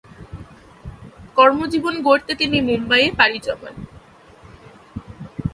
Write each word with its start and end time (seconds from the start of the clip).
কর্মজীবন 1.37 1.95
গড়তে 2.07 2.33
তিনি 2.41 2.57
মুম্বাইয়ে 2.67 3.09
পাড়ি 3.19 3.39
জমান। 3.45 3.75